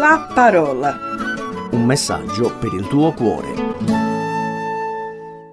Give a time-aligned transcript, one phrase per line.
[0.00, 0.96] La parola.
[1.72, 3.48] Un messaggio per il tuo cuore.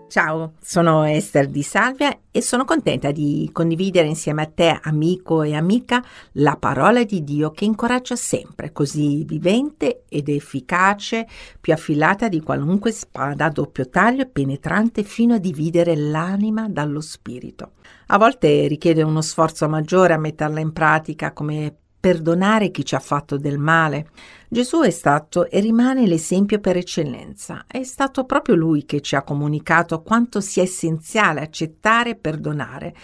[0.08, 5.54] Ciao, sono Esther di Salvia e sono contenta di condividere insieme a te, amico e
[5.54, 6.02] amica,
[6.36, 11.28] la parola di Dio che incoraggia sempre, così vivente ed efficace,
[11.60, 17.02] più affilata di qualunque spada a doppio taglio e penetrante fino a dividere l'anima dallo
[17.02, 17.74] spirito.
[18.08, 23.00] A volte richiede uno sforzo maggiore a metterla in pratica come perdonare chi ci ha
[23.00, 24.10] fatto del male.
[24.50, 27.66] Gesù è stato e rimane l'esempio per eccellenza.
[27.68, 32.96] È stato proprio lui che ci ha comunicato quanto sia essenziale accettare e perdonare.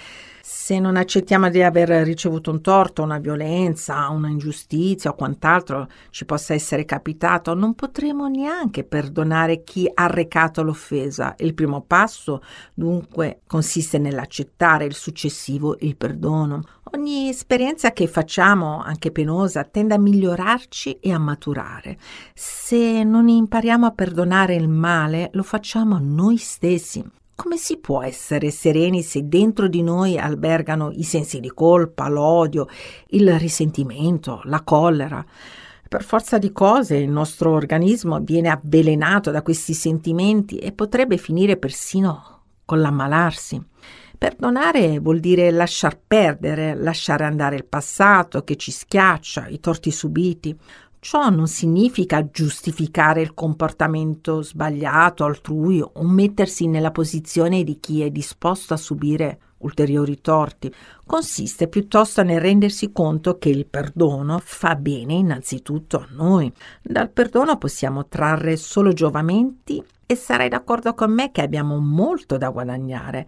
[0.45, 6.25] Se non accettiamo di aver ricevuto un torto, una violenza, una ingiustizia o quant'altro ci
[6.25, 11.33] possa essere capitato, non potremo neanche perdonare chi ha recato l'offesa.
[11.39, 12.41] Il primo passo,
[12.73, 16.61] dunque, consiste nell'accettare il successivo, il perdono.
[16.95, 21.97] Ogni esperienza che facciamo, anche penosa, tende a migliorarci e a maturare.
[22.35, 27.03] Se non impariamo a perdonare il male, lo facciamo a noi stessi.
[27.33, 32.67] Come si può essere sereni se dentro di noi albergano i sensi di colpa, l'odio,
[33.07, 35.25] il risentimento, la collera?
[35.89, 41.57] Per forza di cose il nostro organismo viene avvelenato da questi sentimenti e potrebbe finire
[41.57, 43.59] persino con l'ammalarsi.
[44.23, 50.57] Perdonare vuol dire lasciar perdere, lasciare andare il passato che ci schiaccia, i torti subiti.
[50.99, 58.11] Ciò non significa giustificare il comportamento sbagliato altrui o mettersi nella posizione di chi è
[58.11, 60.73] disposto a subire ulteriori torti.
[61.05, 66.49] Consiste piuttosto nel rendersi conto che il perdono fa bene innanzitutto a noi.
[66.81, 72.47] Dal perdono possiamo trarre solo giovamenti e sarai d'accordo con me che abbiamo molto da
[72.47, 73.27] guadagnare.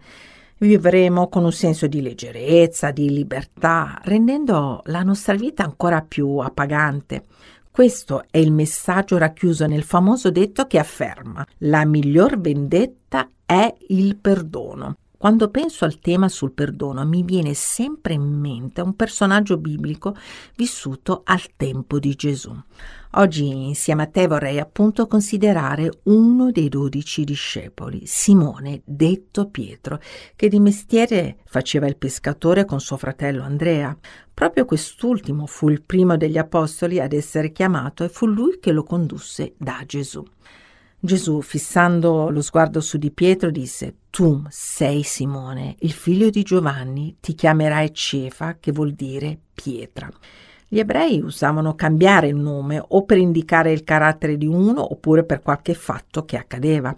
[0.58, 7.24] Vivremo con un senso di leggerezza, di libertà, rendendo la nostra vita ancora più appagante.
[7.70, 14.16] Questo è il messaggio racchiuso nel famoso detto che afferma la miglior vendetta è il
[14.16, 14.96] perdono.
[15.18, 20.14] Quando penso al tema sul perdono mi viene sempre in mente un personaggio biblico
[20.56, 22.54] vissuto al tempo di Gesù.
[23.18, 29.98] Oggi insieme a te vorrei appunto considerare uno dei dodici discepoli, Simone, detto Pietro,
[30.36, 33.96] che di mestiere faceva il pescatore con suo fratello Andrea.
[34.34, 38.82] Proprio quest'ultimo fu il primo degli apostoli ad essere chiamato e fu lui che lo
[38.82, 40.22] condusse da Gesù.
[41.00, 47.16] Gesù, fissando lo sguardo su di Pietro, disse, Tu sei Simone, il figlio di Giovanni,
[47.20, 50.10] ti chiamerai Cefa, che vuol dire pietra.
[50.76, 55.40] Gli ebrei usavano cambiare il nome o per indicare il carattere di uno oppure per
[55.40, 56.94] qualche fatto che accadeva.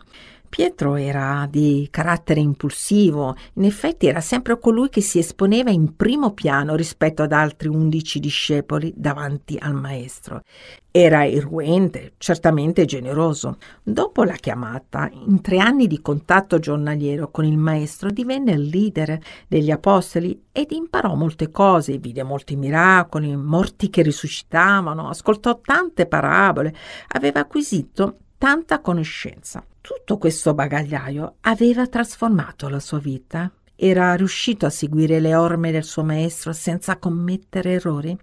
[0.48, 6.32] Pietro era di carattere impulsivo, in effetti era sempre colui che si esponeva in primo
[6.32, 10.42] piano rispetto ad altri undici discepoli davanti al maestro.
[10.90, 13.58] Era irruente, certamente generoso.
[13.82, 19.18] Dopo la chiamata, in tre anni di contatto giornaliero con il maestro, divenne il leader
[19.46, 26.74] degli apostoli ed imparò molte cose, vide molti miracoli, morti che risuscitavano, ascoltò tante parabole,
[27.08, 29.64] aveva acquisito tanta conoscenza.
[29.80, 33.50] Tutto questo bagagliaio aveva trasformato la sua vita?
[33.74, 38.16] Era riuscito a seguire le orme del suo maestro senza commettere errori?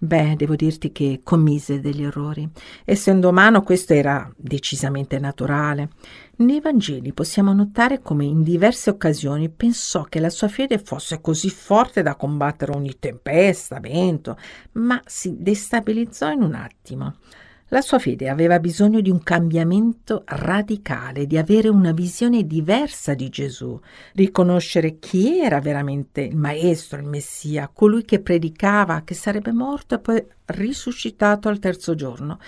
[0.00, 2.48] Beh, devo dirti che commise degli errori.
[2.84, 5.90] Essendo umano, questo era decisamente naturale.
[6.36, 11.50] Nei Vangeli possiamo notare come in diverse occasioni pensò che la sua fede fosse così
[11.50, 14.38] forte da combattere ogni tempesta, vento,
[14.72, 17.16] ma si destabilizzò in un attimo.
[17.70, 23.28] La sua fede aveva bisogno di un cambiamento radicale, di avere una visione diversa di
[23.28, 23.78] Gesù,
[24.14, 29.98] riconoscere chi era veramente il Maestro, il Messia, colui che predicava, che sarebbe morto e
[29.98, 32.38] poi risuscitato al terzo giorno.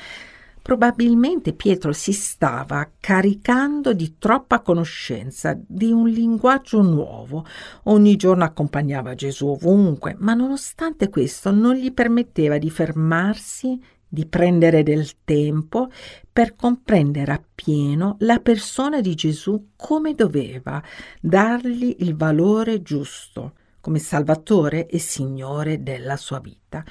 [0.62, 7.44] Probabilmente Pietro si stava caricando di troppa conoscenza, di un linguaggio nuovo.
[7.84, 13.78] Ogni giorno accompagnava Gesù ovunque, ma nonostante questo non gli permetteva di fermarsi
[14.12, 15.88] di prendere del tempo
[16.32, 20.82] per comprendere appieno la persona di Gesù come doveva,
[21.20, 26.84] dargli il valore giusto come Salvatore e Signore della sua vita.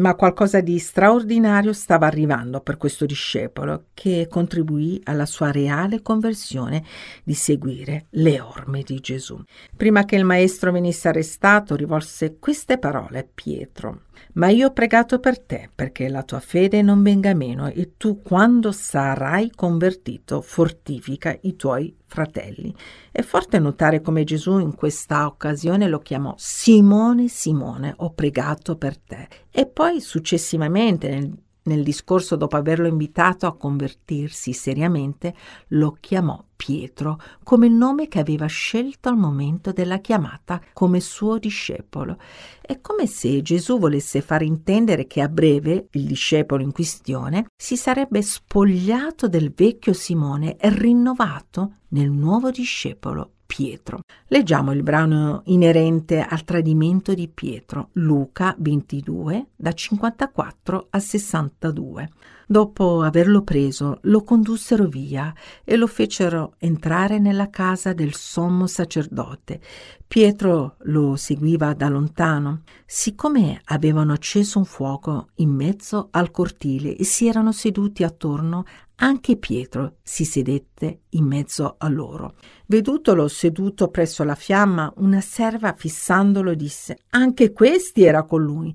[0.00, 6.82] Ma qualcosa di straordinario stava arrivando per questo discepolo che contribuì alla sua reale conversione
[7.22, 9.38] di seguire le orme di Gesù.
[9.76, 14.04] Prima che il maestro venisse arrestato, rivolse queste parole a Pietro.
[14.34, 18.22] Ma io ho pregato per te perché la tua fede non venga meno e tu
[18.22, 22.74] quando sarai convertito fortifica i tuoi fratelli.
[23.10, 28.98] È forte notare come Gesù in questa occasione lo chiamò Simone, Simone, ho pregato per
[28.98, 29.28] te.
[29.50, 35.34] E poi successivamente nel nel discorso dopo averlo invitato a convertirsi seriamente,
[35.68, 42.18] lo chiamò Pietro come nome che aveva scelto al momento della chiamata come suo discepolo.
[42.60, 47.76] È come se Gesù volesse far intendere che a breve il discepolo in questione si
[47.76, 54.02] sarebbe spogliato del vecchio Simone e rinnovato nel nuovo discepolo Pietro.
[54.28, 62.10] Leggiamo il brano inerente al tradimento di Pietro, Luca 22, da 54 a 62.
[62.46, 69.60] Dopo averlo preso, lo condussero via e lo fecero entrare nella casa del sommo sacerdote.
[70.06, 72.62] Pietro lo seguiva da lontano.
[72.86, 78.64] Siccome avevano acceso un fuoco in mezzo al cortile e si erano seduti attorno,
[79.02, 82.34] anche Pietro si sedette in mezzo a loro.
[82.66, 88.74] Vedutolo seduto presso la fiamma, una serva fissandolo disse: Anche questi era con lui.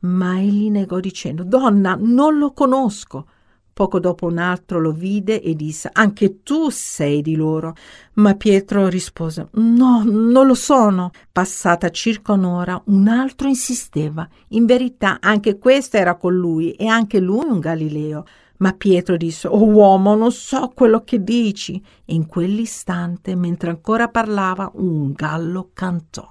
[0.00, 3.28] Ma egli negò dicendo: Donna, non lo conosco.
[3.72, 7.74] Poco dopo un altro lo vide e disse: Anche tu sei di loro.
[8.14, 11.10] Ma Pietro rispose: No, non lo sono.
[11.30, 14.26] Passata circa un'ora, un altro insisteva.
[14.48, 18.24] In verità, anche questo era con lui e anche lui un Galileo.
[18.58, 21.82] Ma Pietro disse, Oh uomo, non so quello che dici.
[22.04, 26.30] E in quell'istante, mentre ancora parlava, un gallo cantò.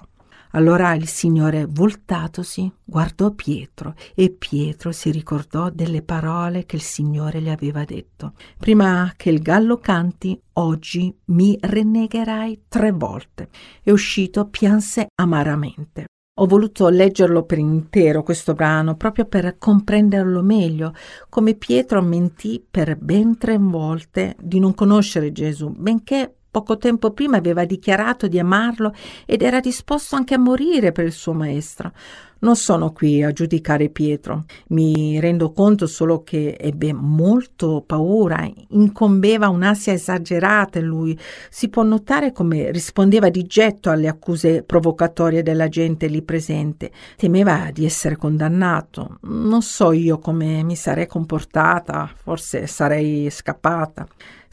[0.55, 7.41] Allora il Signore, voltatosi, guardò Pietro e Pietro si ricordò delle parole che il Signore
[7.41, 8.33] gli aveva detto.
[8.57, 13.49] Prima che il gallo canti, oggi mi rinnegherai tre volte.
[13.83, 16.05] E uscito pianse amaramente.
[16.37, 20.93] Ho voluto leggerlo per intero questo brano proprio per comprenderlo meglio,
[21.29, 27.37] come Pietro mentì per ben tre volte di non conoscere Gesù, benché poco tempo prima
[27.37, 28.93] aveva dichiarato di amarlo
[29.25, 31.93] ed era disposto anche a morire per il suo maestro.
[32.39, 39.47] Non sono qui a giudicare Pietro, mi rendo conto solo che ebbe molto paura, incombeva
[39.47, 41.17] un'ansia esagerata in lui.
[41.49, 46.91] Si può notare come rispondeva di getto alle accuse provocatorie della gente lì presente.
[47.15, 49.17] Temeva di essere condannato.
[49.21, 54.05] Non so io come mi sarei comportata, forse sarei scappata.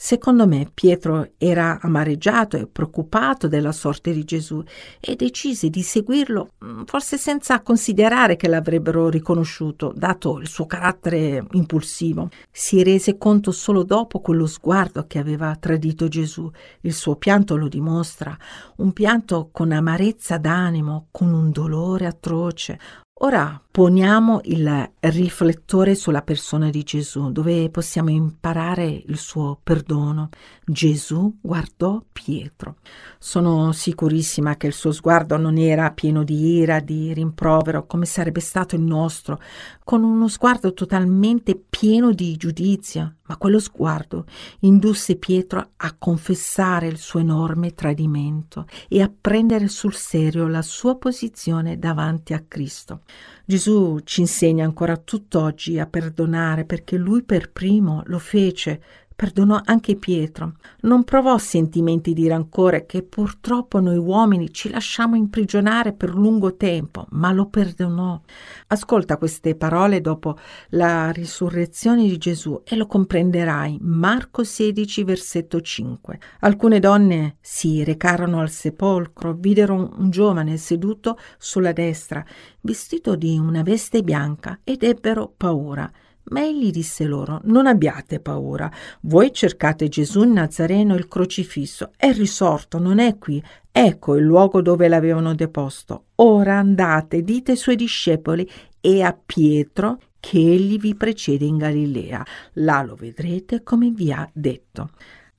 [0.04, 4.60] Secondo me Pietro era amareggiato e preoccupato della sorte di Gesù
[4.98, 11.46] e decise di seguirlo, mm, forse senza considerare che l'avrebbero riconosciuto, dato il suo carattere
[11.52, 12.30] impulsivo.
[12.50, 16.50] Si rese conto solo dopo quello sguardo che aveva tradito Gesù.
[16.80, 18.36] Il suo pianto lo dimostra,
[18.78, 22.76] un pianto con amarezza d'animo, con un dolore atroce,
[23.24, 30.28] Ora poniamo il riflettore sulla persona di Gesù, dove possiamo imparare il suo perdono.
[30.64, 32.78] Gesù guardò Pietro.
[33.20, 38.40] Sono sicurissima che il suo sguardo non era pieno di ira, di rimprovero, come sarebbe
[38.40, 39.38] stato il nostro,
[39.84, 44.26] con uno sguardo totalmente pieno di giudizio, ma quello sguardo
[44.60, 50.96] indusse Pietro a confessare il suo enorme tradimento e a prendere sul serio la sua
[50.96, 53.00] posizione davanti a Cristo.
[53.46, 58.82] Gesù ci insegna ancora tutt'oggi a perdonare perché lui per primo lo fece
[59.22, 60.54] Perdonò anche Pietro.
[60.80, 67.06] Non provò sentimenti di rancore che purtroppo noi uomini ci lasciamo imprigionare per lungo tempo,
[67.10, 68.20] ma lo perdonò.
[68.66, 70.36] Ascolta queste parole dopo
[70.70, 73.78] la risurrezione di Gesù e lo comprenderai.
[73.82, 76.18] Marco 16, versetto 5.
[76.40, 82.24] Alcune donne si recarono al sepolcro, videro un giovane seduto sulla destra,
[82.62, 85.88] vestito di una veste bianca, ed ebbero paura.
[86.24, 88.70] Ma egli disse loro, non abbiate paura,
[89.02, 94.88] voi cercate Gesù Nazareno il crocifisso, è risorto, non è qui, ecco il luogo dove
[94.88, 96.04] l'avevano deposto.
[96.16, 98.48] Ora andate, dite ai suoi discepoli
[98.80, 102.24] e a Pietro che egli vi precede in Galilea,
[102.54, 104.90] là lo vedrete come vi ha detto.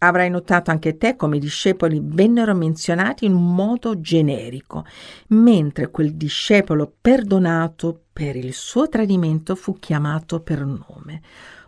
[0.03, 4.83] Avrai notato anche te come i discepoli vennero menzionati in un modo generico,
[5.27, 11.22] mentre quel discepolo perdonato per il suo tradimento fu chiamato per nome.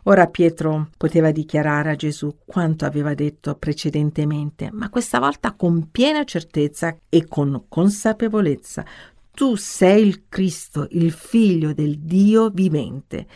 [0.03, 6.25] Ora Pietro poteva dichiarare a Gesù quanto aveva detto precedentemente, ma questa volta con piena
[6.25, 8.85] certezza e con consapevolezza.
[9.31, 13.27] Tu sei il Cristo, il figlio del Dio vivente.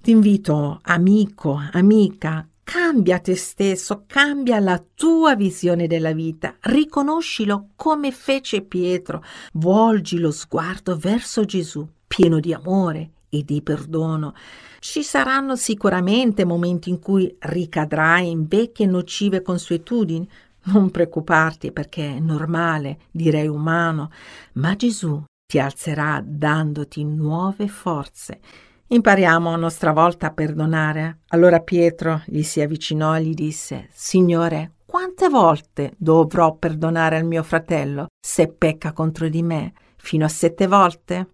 [0.00, 8.10] Ti invito, amico, amica, Cambia te stesso, cambia la tua visione della vita, riconoscilo come
[8.10, 14.34] fece Pietro, volgi lo sguardo verso Gesù, pieno di amore e di perdono.
[14.80, 20.28] Ci saranno sicuramente momenti in cui ricadrai in vecchie nocive consuetudini.
[20.64, 24.10] Non preoccuparti perché è normale, direi umano,
[24.54, 28.40] ma Gesù ti alzerà dandoti nuove forze
[28.86, 31.20] Impariamo a nostra volta a perdonare.
[31.28, 37.42] Allora Pietro gli si avvicinò e gli disse, Signore, quante volte dovrò perdonare al mio
[37.42, 39.72] fratello se pecca contro di me?
[39.96, 41.28] Fino a sette volte?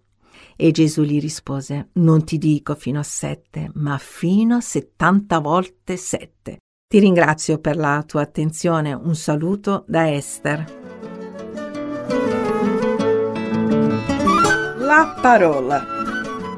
[0.55, 5.97] E Gesù gli rispose, non ti dico fino a sette, ma fino a settanta volte
[5.97, 6.57] sette.
[6.87, 8.93] Ti ringrazio per la tua attenzione.
[8.93, 10.65] Un saluto da Esther.
[14.77, 16.00] La parola.